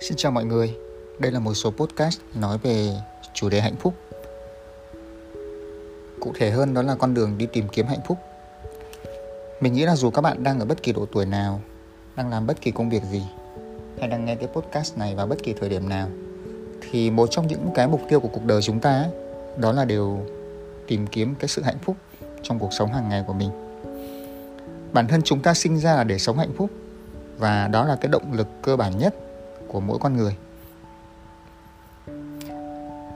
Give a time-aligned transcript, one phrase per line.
[0.00, 0.76] Xin chào mọi người,
[1.18, 2.92] đây là một số podcast nói về
[3.34, 3.94] chủ đề hạnh phúc.
[6.20, 8.18] Cụ thể hơn đó là con đường đi tìm kiếm hạnh phúc.
[9.60, 11.60] Mình nghĩ là dù các bạn đang ở bất kỳ độ tuổi nào,
[12.16, 13.22] đang làm bất kỳ công việc gì,
[13.98, 16.08] hay đang nghe cái podcast này vào bất kỳ thời điểm nào,
[16.80, 19.06] thì một trong những cái mục tiêu của cuộc đời chúng ta
[19.56, 20.26] đó là đều
[20.86, 21.96] tìm kiếm cái sự hạnh phúc
[22.42, 23.50] trong cuộc sống hàng ngày của mình.
[24.92, 26.70] Bản thân chúng ta sinh ra là để sống hạnh phúc
[27.38, 29.14] và đó là cái động lực cơ bản nhất
[29.72, 30.36] của mỗi con người.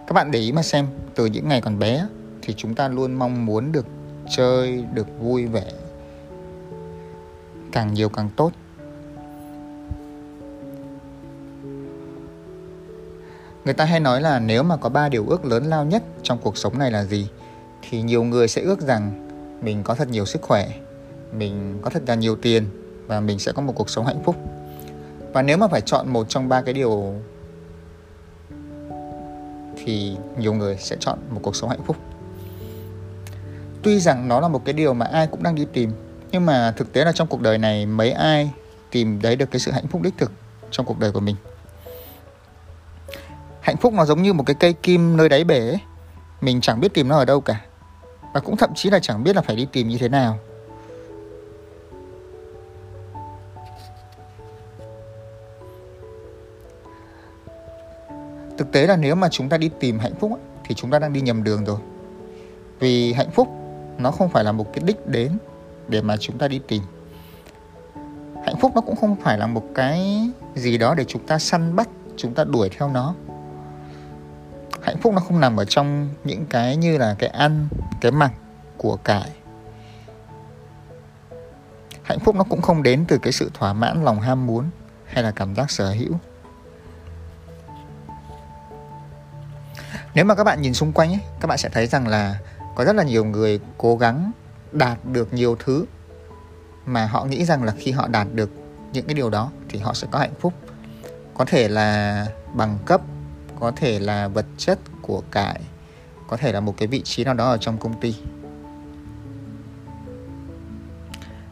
[0.06, 2.06] Các bạn để ý mà xem, từ những ngày còn bé
[2.42, 3.86] thì chúng ta luôn mong muốn được
[4.36, 5.64] chơi, được vui vẻ,
[7.72, 8.52] càng nhiều càng tốt.
[13.64, 16.38] Người ta hay nói là nếu mà có ba điều ước lớn lao nhất trong
[16.42, 17.28] cuộc sống này là gì,
[17.82, 19.28] thì nhiều người sẽ ước rằng
[19.62, 20.68] mình có thật nhiều sức khỏe,
[21.32, 22.66] mình có thật là nhiều tiền
[23.06, 24.36] và mình sẽ có một cuộc sống hạnh phúc
[25.34, 27.14] và nếu mà phải chọn một trong ba cái điều
[29.76, 31.96] thì nhiều người sẽ chọn một cuộc sống hạnh phúc.
[33.82, 35.92] Tuy rằng nó là một cái điều mà ai cũng đang đi tìm,
[36.30, 38.50] nhưng mà thực tế là trong cuộc đời này mấy ai
[38.90, 40.32] tìm đấy được cái sự hạnh phúc đích thực
[40.70, 41.36] trong cuộc đời của mình.
[43.60, 45.78] Hạnh phúc nó giống như một cái cây kim nơi đáy bể ấy.
[46.40, 47.60] mình chẳng biết tìm nó ở đâu cả,
[48.34, 50.38] và cũng thậm chí là chẳng biết là phải đi tìm như thế nào.
[58.74, 61.20] Tế là nếu mà chúng ta đi tìm hạnh phúc thì chúng ta đang đi
[61.20, 61.78] nhầm đường rồi.
[62.78, 63.48] Vì hạnh phúc
[63.98, 65.32] nó không phải là một cái đích đến
[65.88, 66.82] để mà chúng ta đi tìm.
[68.46, 71.76] Hạnh phúc nó cũng không phải là một cái gì đó để chúng ta săn
[71.76, 73.14] bắt, chúng ta đuổi theo nó.
[74.82, 77.68] Hạnh phúc nó không nằm ở trong những cái như là cái ăn,
[78.00, 78.32] cái mặc
[78.76, 79.30] của cải.
[82.02, 84.64] Hạnh phúc nó cũng không đến từ cái sự thỏa mãn, lòng ham muốn
[85.04, 86.12] hay là cảm giác sở hữu.
[90.14, 92.38] Nếu mà các bạn nhìn xung quanh ấy, các bạn sẽ thấy rằng là
[92.74, 94.32] có rất là nhiều người cố gắng
[94.72, 95.84] đạt được nhiều thứ
[96.86, 98.50] mà họ nghĩ rằng là khi họ đạt được
[98.92, 100.52] những cái điều đó thì họ sẽ có hạnh phúc.
[101.34, 103.00] Có thể là bằng cấp
[103.60, 105.60] có thể là vật chất của cải
[106.28, 108.14] có thể là một cái vị trí nào đó ở trong công ty.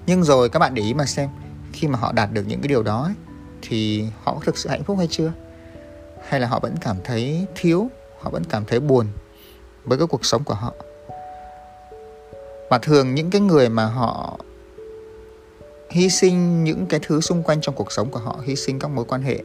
[0.07, 1.29] Nhưng rồi các bạn để ý mà xem
[1.73, 3.15] khi mà họ đạt được những cái điều đó ấy,
[3.63, 5.33] thì họ có thực sự hạnh phúc hay chưa?
[6.29, 7.91] Hay là họ vẫn cảm thấy thiếu
[8.23, 9.07] họ vẫn cảm thấy buồn
[9.85, 10.73] với cái cuộc sống của họ.
[12.71, 14.39] Và thường những cái người mà họ
[15.91, 18.89] hy sinh những cái thứ xung quanh trong cuộc sống của họ, hy sinh các
[18.89, 19.39] mối quan hệ,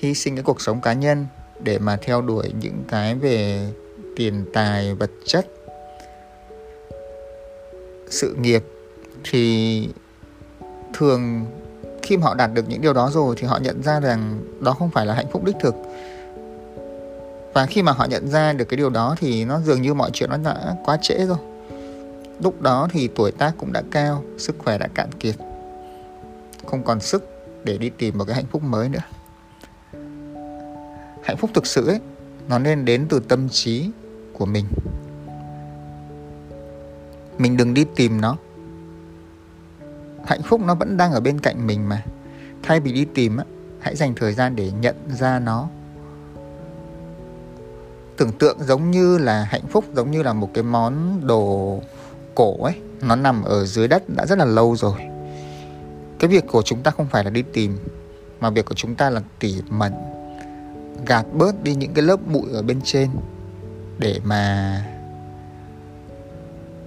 [0.00, 1.26] hy sinh cái cuộc sống cá nhân
[1.62, 3.68] để mà theo đuổi những cái về
[4.16, 5.46] tiền tài, vật chất,
[8.10, 8.64] sự nghiệp,
[9.24, 9.88] thì
[10.94, 11.46] thường
[12.02, 14.72] khi mà họ đạt được những điều đó rồi thì họ nhận ra rằng đó
[14.72, 15.74] không phải là hạnh phúc đích thực
[17.54, 20.10] và khi mà họ nhận ra được cái điều đó thì nó dường như mọi
[20.12, 21.38] chuyện nó đã quá trễ rồi.
[22.40, 25.34] Lúc đó thì tuổi tác cũng đã cao, sức khỏe đã cạn kiệt.
[26.66, 28.98] Không còn sức để đi tìm một cái hạnh phúc mới nữa.
[31.22, 32.00] Hạnh phúc thực sự ấy,
[32.48, 33.90] nó nên đến từ tâm trí
[34.32, 34.64] của mình.
[37.38, 38.36] Mình đừng đi tìm nó.
[40.26, 42.04] Hạnh phúc nó vẫn đang ở bên cạnh mình mà.
[42.62, 43.44] Thay vì đi tìm á,
[43.80, 45.68] hãy dành thời gian để nhận ra nó
[48.16, 51.80] tưởng tượng giống như là hạnh phúc, giống như là một cái món đồ
[52.34, 52.74] cổ ấy.
[53.00, 55.00] Nó nằm ở dưới đất, đã rất là lâu rồi.
[56.18, 57.78] Cái việc của chúng ta không phải là đi tìm,
[58.40, 59.92] mà việc của chúng ta là tỉ mẩn,
[61.06, 63.10] gạt bớt đi những cái lớp bụi ở bên trên
[63.98, 64.84] để mà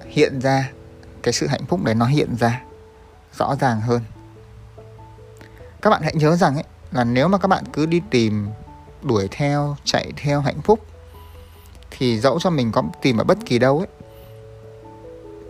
[0.07, 0.71] hiện ra.
[1.23, 2.63] Cái sự hạnh phúc đấy nó hiện ra
[3.37, 4.01] rõ ràng hơn.
[5.81, 8.47] Các bạn hãy nhớ rằng ấy, là nếu mà các bạn cứ đi tìm,
[9.03, 10.79] đuổi theo, chạy theo hạnh phúc
[11.97, 13.87] thì dẫu cho mình có tìm ở bất kỳ đâu ấy,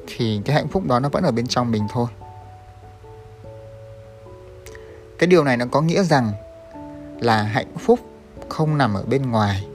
[0.07, 2.07] thì cái hạnh phúc đó nó vẫn ở bên trong mình thôi.
[5.19, 6.31] Cái điều này nó có nghĩa rằng
[7.19, 7.99] là hạnh phúc
[8.49, 9.67] không nằm ở bên ngoài,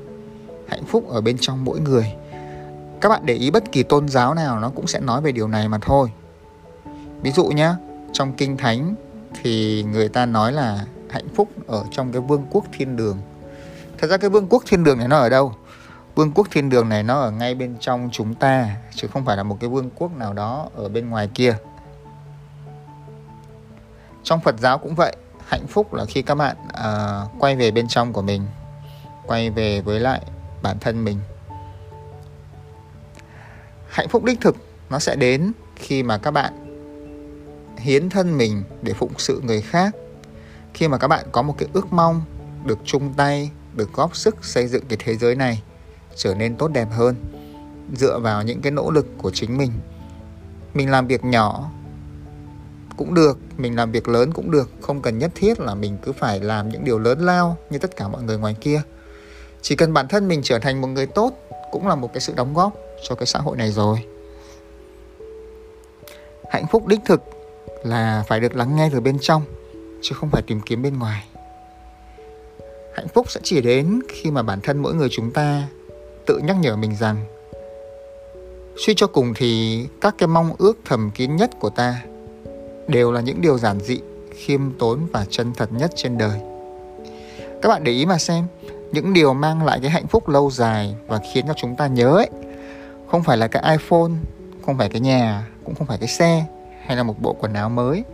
[0.68, 2.12] hạnh phúc ở bên trong mỗi người.
[3.00, 5.48] Các bạn để ý bất kỳ tôn giáo nào nó cũng sẽ nói về điều
[5.48, 6.10] này mà thôi.
[7.22, 7.74] Ví dụ nhé
[8.12, 8.94] trong kinh thánh
[9.42, 13.18] thì người ta nói là hạnh phúc ở trong cái vương quốc thiên đường.
[13.98, 15.54] Thật ra cái vương quốc thiên đường này nó ở đâu?
[16.14, 19.36] Vương quốc thiên đường này nó ở ngay bên trong chúng ta chứ không phải
[19.36, 21.56] là một cái vương quốc nào đó ở bên ngoài kia.
[24.22, 25.16] Trong phật giáo cũng vậy
[25.46, 28.46] hạnh phúc là khi các bạn uh, quay về bên trong của mình
[29.26, 30.20] quay về với lại
[30.62, 31.18] bản thân mình.
[33.88, 34.56] Hạnh phúc đích thực
[34.90, 36.52] nó sẽ đến khi mà các bạn
[37.78, 39.94] hiến thân mình để phụng sự người khác
[40.74, 42.22] khi mà các bạn có một cái ước mong
[42.64, 45.62] được chung tay được góp sức xây dựng cái thế giới này
[46.20, 47.14] trở nên tốt đẹp hơn,
[47.94, 49.70] dựa vào những cái nỗ lực của chính mình.
[50.74, 51.70] Mình làm việc nhỏ
[52.96, 56.12] cũng được, mình làm việc lớn cũng được, không cần nhất thiết là mình cứ
[56.12, 58.82] phải làm những điều lớn lao như tất cả mọi người ngoài kia.
[59.62, 61.32] Chỉ cần bản thân mình trở thành một người tốt
[61.72, 62.74] cũng là một cái sự đóng góp
[63.08, 64.04] cho cái xã hội này rồi.
[66.50, 67.22] Hạnh phúc đích thực
[67.84, 69.42] là phải được lắng nghe từ bên trong,
[70.02, 71.24] chứ không phải tìm kiếm bên ngoài.
[72.94, 75.68] Hạnh phúc sẽ chỉ đến khi mà bản thân mỗi người chúng ta
[76.30, 77.16] tự nhắc nhở mình rằng
[78.76, 82.02] suy cho cùng thì các cái mong ước thầm kín nhất của ta
[82.88, 84.00] đều là những điều giản dị
[84.34, 86.40] khiêm tốn và chân thật nhất trên đời.
[87.62, 88.44] Các bạn để ý mà xem
[88.92, 92.16] những điều mang lại cái hạnh phúc lâu dài và khiến cho chúng ta nhớ
[92.16, 92.28] ấy
[93.10, 94.12] không phải là cái iphone
[94.66, 96.44] không phải cái nhà cũng không phải cái xe
[96.86, 98.04] hay là một bộ quần áo mới.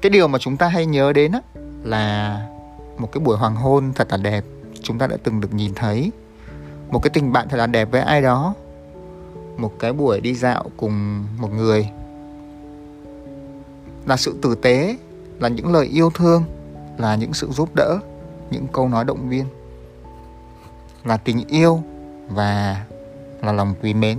[0.00, 1.40] Cái điều mà chúng ta hay nhớ đến á,
[1.84, 2.36] là
[2.98, 4.44] một cái buổi hoàng hôn thật là đẹp
[4.82, 6.10] chúng ta đã từng được nhìn thấy
[6.90, 8.54] một cái tình bạn thật là đẹp với ai đó.
[9.56, 11.88] Một cái buổi đi dạo cùng một người.
[14.06, 14.96] Là sự tử tế,
[15.38, 16.44] là những lời yêu thương,
[16.98, 17.98] là những sự giúp đỡ,
[18.50, 19.44] những câu nói động viên.
[21.04, 21.82] Là tình yêu
[22.28, 22.84] và
[23.42, 24.18] là lòng quý mến.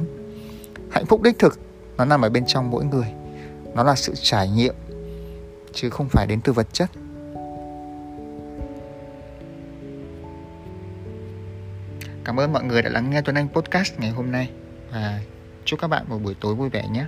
[0.89, 1.59] Hạnh phúc đích thực,
[1.97, 3.07] nó nằm ở bên trong mỗi người.
[3.75, 4.75] Nó là sự trải nghiệm,
[5.73, 6.89] chứ không phải đến từ vật chất.
[12.25, 14.49] Cảm ơn mọi người đã lắng nghe tuấn anh podcast ngày hôm nay.
[14.91, 15.19] Và
[15.65, 17.05] chúc các bạn một buổi tối vui vẻ nhé.